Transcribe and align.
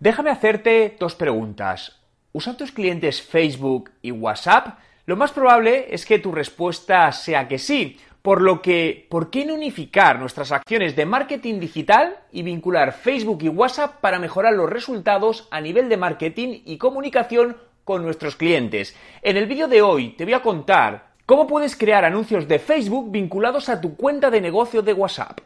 Déjame 0.00 0.30
hacerte 0.30 0.96
dos 1.00 1.16
preguntas. 1.16 2.00
¿Usan 2.32 2.56
tus 2.56 2.70
clientes 2.70 3.20
Facebook 3.20 3.90
y 4.00 4.12
WhatsApp? 4.12 4.78
Lo 5.06 5.16
más 5.16 5.32
probable 5.32 5.86
es 5.90 6.06
que 6.06 6.20
tu 6.20 6.30
respuesta 6.30 7.10
sea 7.10 7.48
que 7.48 7.58
sí, 7.58 7.98
por 8.22 8.40
lo 8.40 8.62
que, 8.62 9.08
¿por 9.10 9.28
qué 9.30 9.44
no 9.44 9.54
unificar 9.54 10.20
nuestras 10.20 10.52
acciones 10.52 10.94
de 10.94 11.04
marketing 11.04 11.58
digital 11.58 12.16
y 12.30 12.42
vincular 12.42 12.92
Facebook 12.92 13.42
y 13.42 13.48
WhatsApp 13.48 13.96
para 14.00 14.20
mejorar 14.20 14.54
los 14.54 14.70
resultados 14.70 15.48
a 15.50 15.60
nivel 15.60 15.88
de 15.88 15.96
marketing 15.96 16.60
y 16.64 16.78
comunicación 16.78 17.56
con 17.82 18.04
nuestros 18.04 18.36
clientes? 18.36 18.94
En 19.22 19.36
el 19.36 19.46
vídeo 19.46 19.66
de 19.66 19.82
hoy 19.82 20.10
te 20.10 20.22
voy 20.22 20.34
a 20.34 20.42
contar 20.42 21.08
cómo 21.26 21.48
puedes 21.48 21.74
crear 21.74 22.04
anuncios 22.04 22.46
de 22.46 22.60
Facebook 22.60 23.10
vinculados 23.10 23.68
a 23.68 23.80
tu 23.80 23.96
cuenta 23.96 24.30
de 24.30 24.40
negocio 24.40 24.80
de 24.80 24.92
WhatsApp. 24.92 25.40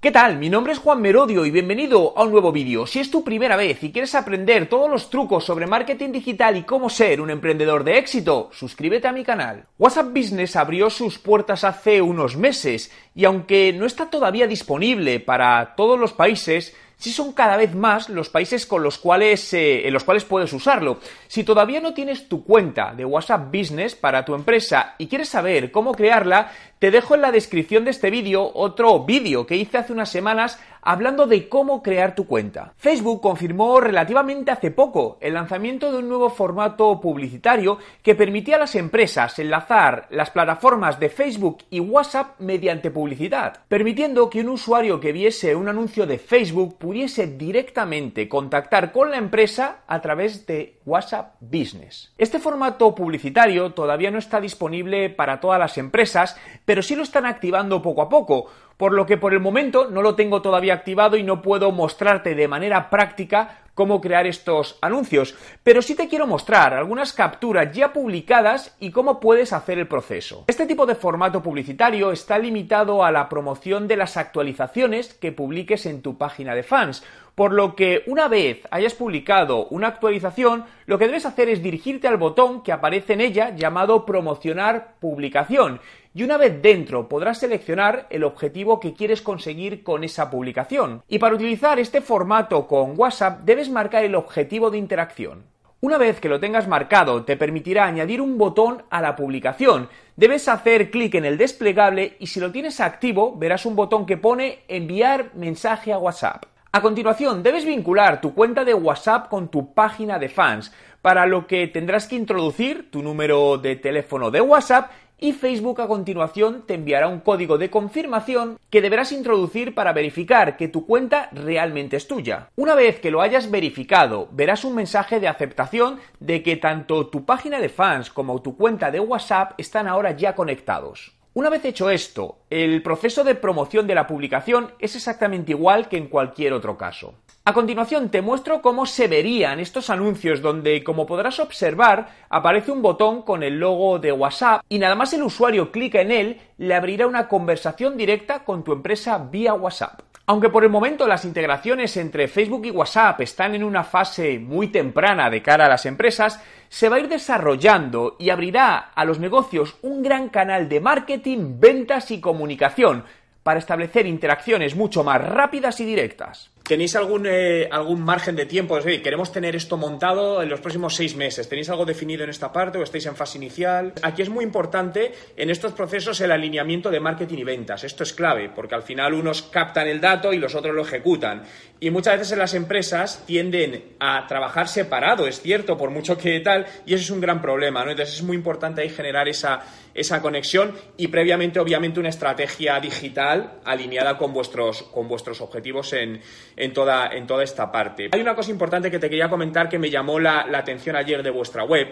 ¿Qué 0.00 0.12
tal? 0.12 0.38
Mi 0.38 0.48
nombre 0.48 0.72
es 0.72 0.78
Juan 0.78 1.02
Merodio 1.02 1.44
y 1.44 1.50
bienvenido 1.50 2.16
a 2.16 2.22
un 2.22 2.30
nuevo 2.30 2.52
vídeo. 2.52 2.86
Si 2.86 3.00
es 3.00 3.10
tu 3.10 3.24
primera 3.24 3.56
vez 3.56 3.82
y 3.82 3.90
quieres 3.90 4.14
aprender 4.14 4.68
todos 4.68 4.88
los 4.88 5.10
trucos 5.10 5.44
sobre 5.44 5.66
marketing 5.66 6.12
digital 6.12 6.56
y 6.56 6.62
cómo 6.62 6.88
ser 6.88 7.20
un 7.20 7.30
emprendedor 7.30 7.82
de 7.82 7.98
éxito, 7.98 8.48
suscríbete 8.52 9.08
a 9.08 9.12
mi 9.12 9.24
canal. 9.24 9.64
WhatsApp 9.76 10.16
Business 10.16 10.54
abrió 10.54 10.88
sus 10.88 11.18
puertas 11.18 11.64
hace 11.64 12.00
unos 12.00 12.36
meses 12.36 12.92
y 13.16 13.24
aunque 13.24 13.72
no 13.72 13.86
está 13.86 14.08
todavía 14.08 14.46
disponible 14.46 15.18
para 15.18 15.74
todos 15.74 15.98
los 15.98 16.12
países, 16.12 16.76
sí 16.98 17.12
son 17.12 17.32
cada 17.32 17.56
vez 17.56 17.74
más 17.74 18.08
los 18.08 18.28
países 18.28 18.66
con 18.66 18.82
los 18.82 18.98
cuales, 18.98 19.54
eh, 19.54 19.86
en 19.86 19.94
los 19.94 20.04
cuales 20.04 20.24
puedes 20.24 20.52
usarlo. 20.52 20.98
Si 21.28 21.44
todavía 21.44 21.80
no 21.80 21.94
tienes 21.94 22.28
tu 22.28 22.44
cuenta 22.44 22.92
de 22.94 23.04
WhatsApp 23.04 23.54
Business 23.54 23.94
para 23.94 24.24
tu 24.24 24.34
empresa 24.34 24.94
y 24.98 25.06
quieres 25.06 25.28
saber 25.28 25.70
cómo 25.70 25.94
crearla, 25.94 26.52
te 26.78 26.90
dejo 26.90 27.14
en 27.14 27.22
la 27.22 27.32
descripción 27.32 27.84
de 27.84 27.92
este 27.92 28.10
vídeo 28.10 28.50
otro 28.54 29.04
vídeo 29.04 29.46
que 29.46 29.56
hice 29.56 29.78
hace 29.78 29.92
unas 29.92 30.10
semanas 30.10 30.58
hablando 30.82 31.26
de 31.26 31.48
cómo 31.48 31.82
crear 31.82 32.14
tu 32.14 32.26
cuenta. 32.26 32.74
Facebook 32.76 33.20
confirmó 33.20 33.80
relativamente 33.80 34.50
hace 34.50 34.70
poco 34.70 35.18
el 35.20 35.34
lanzamiento 35.34 35.92
de 35.92 35.98
un 35.98 36.08
nuevo 36.08 36.30
formato 36.30 37.00
publicitario 37.00 37.78
que 38.02 38.14
permitía 38.14 38.56
a 38.56 38.60
las 38.60 38.74
empresas 38.74 39.38
enlazar 39.38 40.06
las 40.10 40.30
plataformas 40.30 40.98
de 41.00 41.08
Facebook 41.08 41.58
y 41.70 41.80
WhatsApp 41.80 42.38
mediante 42.40 42.90
publicidad, 42.90 43.60
permitiendo 43.68 44.30
que 44.30 44.40
un 44.40 44.50
usuario 44.50 45.00
que 45.00 45.12
viese 45.12 45.54
un 45.54 45.68
anuncio 45.68 46.06
de 46.06 46.18
Facebook 46.18 46.78
pudiese 46.78 47.26
directamente 47.26 48.28
contactar 48.28 48.92
con 48.92 49.10
la 49.10 49.18
empresa 49.18 49.80
a 49.86 50.00
través 50.00 50.46
de 50.46 50.77
WhatsApp 50.88 51.34
Business. 51.40 52.12
Este 52.18 52.38
formato 52.38 52.94
publicitario 52.94 53.72
todavía 53.72 54.10
no 54.10 54.18
está 54.18 54.40
disponible 54.40 55.10
para 55.10 55.40
todas 55.40 55.58
las 55.58 55.78
empresas, 55.78 56.36
pero 56.64 56.82
sí 56.82 56.96
lo 56.96 57.02
están 57.02 57.26
activando 57.26 57.82
poco 57.82 58.02
a 58.02 58.08
poco, 58.08 58.46
por 58.76 58.92
lo 58.92 59.06
que 59.06 59.18
por 59.18 59.34
el 59.34 59.40
momento 59.40 59.90
no 59.90 60.02
lo 60.02 60.14
tengo 60.14 60.40
todavía 60.40 60.74
activado 60.74 61.16
y 61.16 61.22
no 61.22 61.42
puedo 61.42 61.70
mostrarte 61.72 62.34
de 62.34 62.48
manera 62.48 62.88
práctica 62.90 63.62
cómo 63.78 64.00
crear 64.00 64.26
estos 64.26 64.76
anuncios, 64.80 65.36
pero 65.62 65.82
sí 65.82 65.94
te 65.94 66.08
quiero 66.08 66.26
mostrar 66.26 66.74
algunas 66.74 67.12
capturas 67.12 67.72
ya 67.72 67.92
publicadas 67.92 68.74
y 68.80 68.90
cómo 68.90 69.20
puedes 69.20 69.52
hacer 69.52 69.78
el 69.78 69.86
proceso. 69.86 70.46
Este 70.48 70.66
tipo 70.66 70.84
de 70.84 70.96
formato 70.96 71.44
publicitario 71.44 72.10
está 72.10 72.40
limitado 72.40 73.04
a 73.04 73.12
la 73.12 73.28
promoción 73.28 73.86
de 73.86 73.96
las 73.96 74.16
actualizaciones 74.16 75.14
que 75.14 75.30
publiques 75.30 75.86
en 75.86 76.02
tu 76.02 76.18
página 76.18 76.56
de 76.56 76.64
fans, 76.64 77.04
por 77.36 77.52
lo 77.52 77.76
que 77.76 78.02
una 78.08 78.26
vez 78.26 78.62
hayas 78.72 78.94
publicado 78.94 79.68
una 79.68 79.86
actualización, 79.86 80.64
lo 80.88 80.98
que 80.98 81.06
debes 81.06 81.26
hacer 81.26 81.50
es 81.50 81.62
dirigirte 81.62 82.08
al 82.08 82.16
botón 82.16 82.62
que 82.62 82.72
aparece 82.72 83.12
en 83.12 83.20
ella 83.20 83.54
llamado 83.54 84.06
promocionar 84.06 84.94
publicación 85.00 85.80
y 86.14 86.22
una 86.22 86.38
vez 86.38 86.62
dentro 86.62 87.10
podrás 87.10 87.40
seleccionar 87.40 88.06
el 88.08 88.24
objetivo 88.24 88.80
que 88.80 88.94
quieres 88.94 89.20
conseguir 89.20 89.82
con 89.82 90.02
esa 90.02 90.30
publicación. 90.30 91.02
Y 91.06 91.18
para 91.18 91.34
utilizar 91.34 91.78
este 91.78 92.00
formato 92.00 92.66
con 92.66 92.98
WhatsApp 92.98 93.42
debes 93.44 93.68
marcar 93.68 94.02
el 94.02 94.14
objetivo 94.14 94.70
de 94.70 94.78
interacción. 94.78 95.44
Una 95.82 95.98
vez 95.98 96.20
que 96.20 96.30
lo 96.30 96.40
tengas 96.40 96.66
marcado, 96.66 97.22
te 97.22 97.36
permitirá 97.36 97.84
añadir 97.84 98.22
un 98.22 98.38
botón 98.38 98.84
a 98.88 99.02
la 99.02 99.14
publicación. 99.14 99.90
Debes 100.16 100.48
hacer 100.48 100.90
clic 100.90 101.16
en 101.16 101.26
el 101.26 101.36
desplegable 101.36 102.16
y 102.18 102.28
si 102.28 102.40
lo 102.40 102.50
tienes 102.50 102.80
activo, 102.80 103.36
verás 103.36 103.66
un 103.66 103.76
botón 103.76 104.06
que 104.06 104.16
pone 104.16 104.60
enviar 104.68 105.34
mensaje 105.34 105.92
a 105.92 105.98
WhatsApp. 105.98 106.46
A 106.78 106.80
continuación, 106.80 107.42
debes 107.42 107.64
vincular 107.64 108.20
tu 108.20 108.34
cuenta 108.34 108.64
de 108.64 108.72
WhatsApp 108.72 109.28
con 109.28 109.48
tu 109.48 109.74
página 109.74 110.20
de 110.20 110.28
fans, 110.28 110.72
para 111.02 111.26
lo 111.26 111.48
que 111.48 111.66
tendrás 111.66 112.06
que 112.06 112.14
introducir 112.14 112.88
tu 112.92 113.02
número 113.02 113.58
de 113.58 113.74
teléfono 113.74 114.30
de 114.30 114.40
WhatsApp 114.40 114.92
y 115.18 115.32
Facebook 115.32 115.80
a 115.80 115.88
continuación 115.88 116.62
te 116.68 116.74
enviará 116.74 117.08
un 117.08 117.18
código 117.18 117.58
de 117.58 117.68
confirmación 117.68 118.60
que 118.70 118.80
deberás 118.80 119.10
introducir 119.10 119.74
para 119.74 119.92
verificar 119.92 120.56
que 120.56 120.68
tu 120.68 120.86
cuenta 120.86 121.28
realmente 121.32 121.96
es 121.96 122.06
tuya. 122.06 122.50
Una 122.54 122.76
vez 122.76 123.00
que 123.00 123.10
lo 123.10 123.22
hayas 123.22 123.50
verificado, 123.50 124.28
verás 124.30 124.64
un 124.64 124.76
mensaje 124.76 125.18
de 125.18 125.26
aceptación 125.26 125.98
de 126.20 126.44
que 126.44 126.58
tanto 126.58 127.08
tu 127.08 127.24
página 127.24 127.58
de 127.58 127.70
fans 127.70 128.08
como 128.08 128.40
tu 128.40 128.56
cuenta 128.56 128.92
de 128.92 129.00
WhatsApp 129.00 129.54
están 129.58 129.88
ahora 129.88 130.12
ya 130.12 130.36
conectados. 130.36 131.17
Una 131.38 131.50
vez 131.50 131.64
hecho 131.66 131.88
esto, 131.88 132.38
el 132.50 132.82
proceso 132.82 133.22
de 133.22 133.36
promoción 133.36 133.86
de 133.86 133.94
la 133.94 134.08
publicación 134.08 134.72
es 134.80 134.96
exactamente 134.96 135.52
igual 135.52 135.88
que 135.88 135.96
en 135.96 136.08
cualquier 136.08 136.52
otro 136.52 136.76
caso. 136.76 137.14
A 137.44 137.52
continuación 137.52 138.08
te 138.08 138.22
muestro 138.22 138.60
cómo 138.60 138.86
se 138.86 139.06
verían 139.06 139.60
estos 139.60 139.88
anuncios 139.88 140.42
donde, 140.42 140.82
como 140.82 141.06
podrás 141.06 141.38
observar, 141.38 142.08
aparece 142.28 142.72
un 142.72 142.82
botón 142.82 143.22
con 143.22 143.44
el 143.44 143.60
logo 143.60 144.00
de 144.00 144.10
WhatsApp 144.10 144.62
y 144.68 144.80
nada 144.80 144.96
más 144.96 145.12
el 145.12 145.22
usuario 145.22 145.70
clica 145.70 146.00
en 146.00 146.10
él, 146.10 146.40
le 146.56 146.74
abrirá 146.74 147.06
una 147.06 147.28
conversación 147.28 147.96
directa 147.96 148.42
con 148.42 148.64
tu 148.64 148.72
empresa 148.72 149.16
vía 149.18 149.54
WhatsApp. 149.54 150.07
Aunque 150.30 150.50
por 150.50 150.62
el 150.62 150.68
momento 150.68 151.08
las 151.08 151.24
integraciones 151.24 151.96
entre 151.96 152.28
Facebook 152.28 152.66
y 152.66 152.70
WhatsApp 152.70 153.18
están 153.22 153.54
en 153.54 153.64
una 153.64 153.82
fase 153.82 154.38
muy 154.38 154.68
temprana 154.68 155.30
de 155.30 155.40
cara 155.40 155.64
a 155.64 155.68
las 155.70 155.86
empresas, 155.86 156.38
se 156.68 156.90
va 156.90 156.96
a 156.96 157.00
ir 157.00 157.08
desarrollando 157.08 158.14
y 158.18 158.28
abrirá 158.28 158.90
a 158.94 159.06
los 159.06 159.20
negocios 159.20 159.78
un 159.80 160.02
gran 160.02 160.28
canal 160.28 160.68
de 160.68 160.80
marketing, 160.80 161.58
ventas 161.58 162.10
y 162.10 162.20
comunicación 162.20 163.04
para 163.42 163.58
establecer 163.58 164.04
interacciones 164.04 164.76
mucho 164.76 165.02
más 165.02 165.26
rápidas 165.26 165.80
y 165.80 165.86
directas. 165.86 166.50
¿Tenéis 166.68 166.94
algún, 166.96 167.26
eh, 167.26 167.66
algún 167.72 168.02
margen 168.02 168.36
de 168.36 168.44
tiempo? 168.44 168.78
Queremos 168.78 169.32
tener 169.32 169.56
esto 169.56 169.78
montado 169.78 170.42
en 170.42 170.50
los 170.50 170.60
próximos 170.60 170.94
seis 170.94 171.16
meses. 171.16 171.48
¿Tenéis 171.48 171.70
algo 171.70 171.86
definido 171.86 172.24
en 172.24 172.28
esta 172.28 172.52
parte 172.52 172.76
o 172.76 172.82
estáis 172.82 173.06
en 173.06 173.16
fase 173.16 173.38
inicial? 173.38 173.94
Aquí 174.02 174.20
es 174.20 174.28
muy 174.28 174.44
importante 174.44 175.12
en 175.34 175.48
estos 175.48 175.72
procesos 175.72 176.20
el 176.20 176.30
alineamiento 176.30 176.90
de 176.90 177.00
marketing 177.00 177.38
y 177.38 177.44
ventas. 177.44 177.84
Esto 177.84 178.02
es 178.02 178.12
clave, 178.12 178.50
porque 178.54 178.74
al 178.74 178.82
final 178.82 179.14
unos 179.14 179.40
captan 179.44 179.88
el 179.88 179.98
dato 179.98 180.30
y 180.34 180.36
los 180.36 180.54
otros 180.54 180.74
lo 180.74 180.82
ejecutan. 180.82 181.42
Y 181.80 181.90
muchas 181.90 182.14
veces 182.18 182.32
en 182.32 182.40
las 182.40 182.54
empresas 182.54 183.24
tienden 183.26 183.96
a 184.00 184.26
trabajar 184.26 184.68
separado, 184.68 185.26
es 185.26 185.40
cierto, 185.40 185.76
por 185.76 185.90
mucho 185.90 186.18
que 186.18 186.40
tal, 186.40 186.66
y 186.84 186.94
eso 186.94 187.04
es 187.04 187.10
un 187.10 187.20
gran 187.20 187.40
problema, 187.40 187.84
¿no? 187.84 187.92
Entonces 187.92 188.16
es 188.16 188.22
muy 188.22 188.36
importante 188.36 188.82
ahí 188.82 188.88
generar 188.88 189.28
esa, 189.28 189.62
esa 189.94 190.20
conexión 190.20 190.74
y 190.96 191.06
previamente, 191.06 191.60
obviamente, 191.60 192.00
una 192.00 192.08
estrategia 192.08 192.80
digital 192.80 193.60
alineada 193.64 194.18
con 194.18 194.32
vuestros, 194.32 194.82
con 194.82 195.06
vuestros 195.06 195.40
objetivos 195.40 195.92
en 195.92 196.20
en 196.58 196.72
toda, 196.72 197.08
en 197.08 197.26
toda 197.26 197.44
esta 197.44 197.70
parte. 197.70 198.10
Hay 198.12 198.20
una 198.20 198.34
cosa 198.34 198.50
importante 198.50 198.90
que 198.90 198.98
te 198.98 199.08
quería 199.08 199.28
comentar 199.28 199.68
que 199.68 199.78
me 199.78 199.90
llamó 199.90 200.18
la, 200.18 200.46
la 200.46 200.58
atención 200.58 200.96
ayer 200.96 201.22
de 201.22 201.30
vuestra 201.30 201.64
web. 201.64 201.88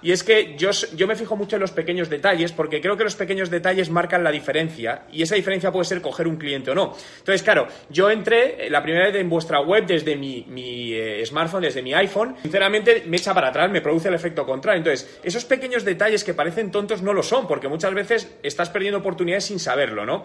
Y 0.00 0.12
es 0.12 0.22
que 0.22 0.56
yo, 0.56 0.70
yo, 0.94 1.06
me 1.06 1.16
fijo 1.16 1.36
mucho 1.36 1.56
en 1.56 1.60
los 1.60 1.72
pequeños 1.72 2.08
detalles 2.08 2.52
porque 2.52 2.80
creo 2.80 2.96
que 2.96 3.04
los 3.04 3.16
pequeños 3.16 3.50
detalles 3.50 3.90
marcan 3.90 4.22
la 4.22 4.30
diferencia 4.30 5.02
y 5.10 5.22
esa 5.22 5.34
diferencia 5.34 5.72
puede 5.72 5.86
ser 5.86 6.00
coger 6.00 6.28
un 6.28 6.36
cliente 6.36 6.70
o 6.70 6.74
no. 6.74 6.94
Entonces, 7.18 7.42
claro, 7.42 7.66
yo 7.90 8.08
entré 8.10 8.66
eh, 8.66 8.70
la 8.70 8.82
primera 8.82 9.06
vez 9.06 9.16
en 9.16 9.28
vuestra 9.28 9.60
web 9.60 9.86
desde 9.86 10.14
mi, 10.14 10.44
mi 10.48 10.92
eh, 10.92 11.24
smartphone, 11.26 11.62
desde 11.62 11.82
mi 11.82 11.94
iPhone. 11.94 12.36
Sinceramente, 12.42 13.04
me 13.06 13.16
echa 13.16 13.34
para 13.34 13.48
atrás, 13.48 13.70
me 13.70 13.80
produce 13.80 14.08
el 14.08 14.14
efecto 14.14 14.46
contrario. 14.46 14.78
Entonces, 14.78 15.18
esos 15.24 15.44
pequeños 15.44 15.84
detalles 15.84 16.22
que 16.22 16.34
parecen 16.34 16.70
tontos 16.70 17.02
no 17.02 17.12
lo 17.12 17.22
son 17.22 17.48
porque 17.48 17.68
muchas 17.68 17.92
veces 17.92 18.36
estás 18.42 18.70
perdiendo 18.70 18.98
oportunidades 18.98 19.46
sin 19.46 19.58
saberlo, 19.58 20.06
¿no? 20.06 20.22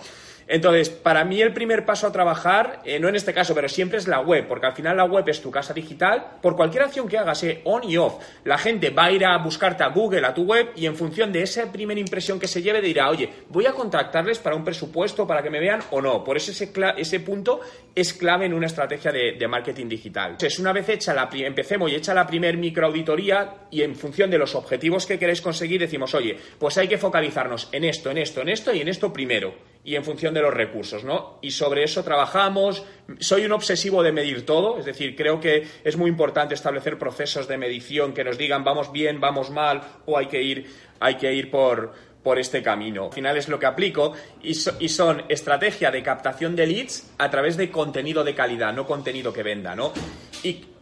Entonces, 0.47 0.89
para 0.89 1.23
mí 1.23 1.41
el 1.41 1.53
primer 1.53 1.85
paso 1.85 2.07
a 2.07 2.11
trabajar, 2.11 2.81
eh, 2.85 2.99
no 2.99 3.07
en 3.07 3.15
este 3.15 3.33
caso, 3.33 3.55
pero 3.55 3.69
siempre 3.69 3.97
es 3.97 4.07
la 4.07 4.19
web, 4.19 4.47
porque 4.47 4.67
al 4.67 4.73
final 4.73 4.97
la 4.97 5.05
web 5.05 5.27
es 5.27 5.41
tu 5.41 5.51
casa 5.51 5.73
digital. 5.73 6.37
Por 6.41 6.55
cualquier 6.55 6.83
acción 6.83 7.07
que 7.07 7.17
hagas, 7.17 7.43
eh, 7.43 7.61
on 7.63 7.83
y 7.89 7.97
off, 7.97 8.15
la 8.43 8.57
gente 8.57 8.89
va 8.89 9.05
a 9.05 9.11
ir 9.11 9.25
a 9.25 9.37
buscarte 9.37 9.83
a 9.83 9.87
Google, 9.87 10.25
a 10.25 10.33
tu 10.33 10.43
web, 10.43 10.71
y 10.75 10.85
en 10.85 10.95
función 10.95 11.31
de 11.31 11.43
esa 11.43 11.71
primera 11.71 11.99
impresión 11.99 12.39
que 12.39 12.47
se 12.47 12.61
lleve, 12.61 12.81
dirá, 12.81 13.09
oye, 13.09 13.29
voy 13.49 13.65
a 13.65 13.71
contactarles 13.71 14.39
para 14.39 14.55
un 14.55 14.63
presupuesto, 14.63 15.25
para 15.25 15.41
que 15.41 15.49
me 15.49 15.59
vean 15.59 15.81
o 15.91 16.01
no. 16.01 16.23
Por 16.23 16.37
eso 16.37 16.51
ese, 16.51 16.71
ese 16.97 17.19
punto 17.19 17.61
es 17.95 18.13
clave 18.13 18.45
en 18.45 18.53
una 18.53 18.67
estrategia 18.67 19.11
de, 19.11 19.43
marketing 19.47 19.87
digital. 19.87 20.31
Entonces, 20.31 20.57
una 20.57 20.71
vez 20.71 20.87
hecha 20.89 21.13
la, 21.13 21.29
empecemos 21.31 21.91
y 21.91 21.95
hecha 21.95 22.13
la 22.13 22.25
primer 22.25 22.57
microauditoría, 22.57 23.67
y 23.69 23.81
en 23.81 23.95
función 23.95 24.31
de 24.31 24.37
los 24.37 24.55
objetivos 24.55 25.05
que 25.05 25.19
queréis 25.19 25.41
conseguir, 25.41 25.81
decimos, 25.81 26.13
oye, 26.15 26.37
pues 26.57 26.77
hay 26.77 26.87
que 26.87 26.97
focalizarnos 26.97 27.69
en 27.71 27.83
esto, 27.83 28.09
en 28.09 28.17
esto, 28.17 28.41
en 28.41 28.49
esto 28.49 28.73
y 28.73 28.81
en 28.81 28.87
esto 28.87 29.11
primero 29.11 29.72
y 29.83 29.95
en 29.95 30.03
función 30.03 30.33
de 30.33 30.41
los 30.41 30.53
recursos, 30.53 31.03
¿no? 31.03 31.39
Y 31.41 31.51
sobre 31.51 31.83
eso 31.83 32.03
trabajamos. 32.03 32.83
Soy 33.19 33.45
un 33.45 33.51
obsesivo 33.51 34.01
de 34.01 34.12
medir 34.12 34.45
todo, 34.45 34.80
es 34.80 34.85
decir, 34.85 35.15
creo 35.15 35.39
que 35.39 35.68
es 35.83 35.97
muy 35.97 36.09
importante 36.09 36.53
establecer 36.53 36.97
procesos 36.97 37.47
de 37.47 37.57
medición 37.57 38.13
que 38.13 38.24
nos 38.24 38.38
digan 38.38 38.63
vamos 38.63 38.91
bien, 38.91 39.19
vamos 39.19 39.50
mal 39.50 39.81
o 40.06 40.18
hay 40.18 40.27
que 40.27 40.41
ir, 40.41 40.68
hay 41.00 41.15
que 41.15 41.33
ir 41.33 41.51
por, 41.51 41.94
por 42.24 42.39
este 42.39 42.63
camino. 42.63 43.06
Al 43.06 43.13
final 43.13 43.38
es 43.38 43.50
lo 43.50 43.59
que 43.59 43.65
aplico 43.65 44.13
y, 44.41 44.53
son 44.56 45.24
estrategia 45.27 45.91
de 45.91 46.01
captación 46.01 46.56
de 46.56 46.65
leads 46.65 47.12
a 47.18 47.29
través 47.29 47.57
de 47.57 47.69
contenido 47.69 48.24
de 48.24 48.33
calidad, 48.33 48.74
no 48.74 48.88
contenido 48.88 49.33
que 49.33 49.44
venda, 49.44 49.75
¿no? 49.75 49.91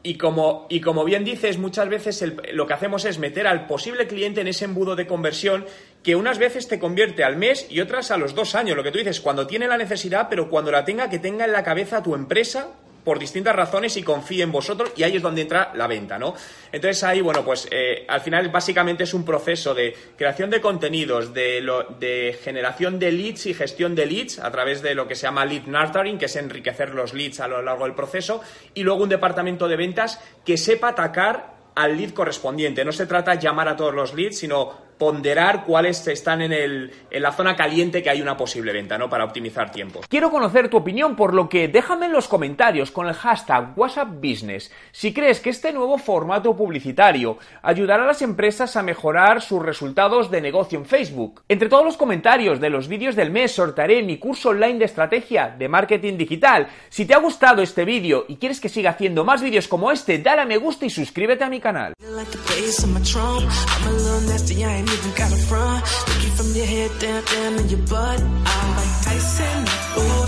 Y, 0.03 0.15
como, 0.15 0.65
y 0.69 0.81
como, 0.81 1.05
bien 1.05 1.23
dices, 1.23 1.59
muchas 1.59 1.87
veces 1.87 2.25
lo 2.53 2.65
que 2.65 2.73
hacemos 2.73 3.05
es 3.05 3.19
meter 3.19 3.45
al 3.45 3.67
posible 3.67 4.07
cliente 4.07 4.41
en 4.41 4.47
ese 4.47 4.65
embudo 4.65 4.95
de 4.95 5.05
conversión 5.05 5.65
que 6.01 6.15
unas 6.15 6.39
veces 6.39 6.67
te 6.67 6.79
convierte 6.79 7.23
al 7.23 7.37
mes 7.37 7.67
y 7.69 7.79
otras 7.81 8.09
a 8.09 8.17
los 8.17 8.33
dos 8.33 8.55
años. 8.55 8.75
Lo 8.75 8.83
que 8.83 8.91
tú 8.91 8.97
dices, 8.97 9.21
cuando 9.21 9.45
tiene 9.45 9.67
la 9.67 9.77
necesidad, 9.77 10.27
pero 10.29 10.49
cuando 10.49 10.71
la 10.71 10.83
tenga, 10.83 11.09
que 11.09 11.19
tenga 11.19 11.45
en 11.45 11.51
la 11.51 11.63
cabeza 11.63 12.01
tu 12.01 12.15
empresa 12.15 12.71
por 13.03 13.19
distintas 13.19 13.55
razones 13.55 13.97
y 13.97 14.03
confíe 14.03 14.43
en 14.43 14.51
vosotros 14.51 14.91
y 14.95 15.03
ahí 15.03 15.15
es 15.15 15.21
donde 15.21 15.41
entra 15.41 15.71
la 15.75 15.87
venta, 15.87 16.19
¿no? 16.19 16.35
Entonces 16.71 17.03
ahí, 17.03 17.21
bueno, 17.21 17.43
pues 17.43 17.67
eh, 17.71 18.05
al 18.07 18.21
final 18.21 18.49
básicamente 18.49 19.03
es 19.03 19.13
un 19.13 19.25
proceso 19.25 19.73
de 19.73 19.95
creación 20.17 20.49
de 20.49 20.61
contenidos, 20.61 21.33
de, 21.33 21.65
de 21.99 22.39
generación 22.43 22.99
de 22.99 23.11
leads 23.11 23.45
y 23.47 23.53
gestión 23.53 23.95
de 23.95 24.05
leads 24.05 24.39
a 24.39 24.51
través 24.51 24.81
de 24.81 24.95
lo 24.95 25.07
que 25.07 25.15
se 25.15 25.23
llama 25.23 25.45
lead 25.45 25.65
nurturing, 25.65 26.17
que 26.17 26.25
es 26.25 26.35
enriquecer 26.35 26.93
los 26.93 27.13
leads 27.13 27.39
a 27.39 27.47
lo 27.47 27.61
largo 27.61 27.85
del 27.85 27.95
proceso, 27.95 28.41
y 28.73 28.83
luego 28.83 29.03
un 29.03 29.09
departamento 29.09 29.67
de 29.67 29.75
ventas 29.75 30.19
que 30.45 30.57
sepa 30.57 30.89
atacar 30.89 31.55
al 31.75 31.97
lead 31.97 32.11
correspondiente. 32.11 32.85
No 32.85 32.91
se 32.91 33.05
trata 33.05 33.35
de 33.35 33.41
llamar 33.41 33.67
a 33.67 33.75
todos 33.75 33.93
los 33.93 34.13
leads, 34.13 34.37
sino 34.37 34.90
ponderar 35.01 35.65
cuáles 35.65 36.05
están 36.05 36.43
en, 36.43 36.53
el, 36.53 36.91
en 37.09 37.23
la 37.23 37.31
zona 37.31 37.55
caliente 37.55 38.03
que 38.03 38.11
hay 38.11 38.21
una 38.21 38.37
posible 38.37 38.71
venta, 38.71 38.99
¿no? 38.99 39.09
Para 39.09 39.25
optimizar 39.25 39.71
tiempo. 39.71 40.01
Quiero 40.07 40.29
conocer 40.29 40.69
tu 40.69 40.77
opinión, 40.77 41.15
por 41.15 41.33
lo 41.33 41.49
que 41.49 41.67
déjame 41.67 42.05
en 42.05 42.11
los 42.11 42.27
comentarios 42.27 42.91
con 42.91 43.07
el 43.07 43.15
hashtag 43.15 43.73
WhatsApp 43.75 44.09
Business 44.21 44.71
si 44.91 45.11
crees 45.11 45.39
que 45.39 45.49
este 45.49 45.73
nuevo 45.73 45.97
formato 45.97 46.55
publicitario 46.55 47.39
ayudará 47.63 48.03
a 48.03 48.05
las 48.05 48.21
empresas 48.21 48.75
a 48.75 48.83
mejorar 48.83 49.41
sus 49.41 49.63
resultados 49.63 50.29
de 50.29 50.39
negocio 50.39 50.77
en 50.77 50.85
Facebook. 50.85 51.41
Entre 51.47 51.67
todos 51.67 51.83
los 51.83 51.97
comentarios 51.97 52.59
de 52.59 52.69
los 52.69 52.87
vídeos 52.87 53.15
del 53.15 53.31
mes 53.31 53.53
sortearé 53.53 54.03
mi 54.03 54.19
curso 54.19 54.49
online 54.49 54.77
de 54.77 54.85
estrategia 54.85 55.49
de 55.49 55.67
marketing 55.67 56.15
digital. 56.15 56.67
Si 56.89 57.07
te 57.07 57.15
ha 57.15 57.17
gustado 57.17 57.63
este 57.63 57.85
vídeo 57.85 58.25
y 58.27 58.35
quieres 58.35 58.59
que 58.59 58.69
siga 58.69 58.91
haciendo 58.91 59.25
más 59.25 59.41
vídeos 59.41 59.67
como 59.67 59.91
este, 59.91 60.19
dale 60.19 60.41
a 60.41 60.45
me 60.45 60.57
gusta 60.57 60.85
y 60.85 60.91
suscríbete 60.91 61.43
a 61.43 61.49
mi 61.49 61.59
canal. 61.59 61.95
Even 64.93 65.11
got 65.15 65.31
a 65.31 65.37
front. 65.37 65.83
Looking 66.07 66.31
from 66.31 66.47
your 66.53 66.65
head 66.65 66.91
down, 66.99 67.23
down 67.23 67.57
to 67.57 67.63
your 67.63 67.83
butt. 67.87 68.19
I'm 68.21 68.75
like 68.75 68.93
Tyson. 69.03 69.67
Ooh. 69.97 70.20